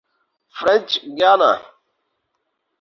French 0.55 0.89
Guiana 1.17 1.51